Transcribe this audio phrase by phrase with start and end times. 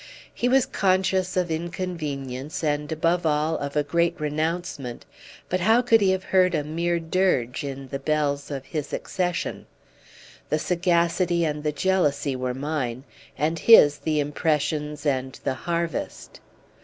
[0.33, 5.05] He was conscious of inconvenience, and above all of a great renouncement;
[5.47, 9.67] but how could he have heard a mere dirge in the bells of his accession?
[10.49, 13.03] The sagacity and the jealousy were mine,
[13.37, 16.39] and his the impressions and the harvest.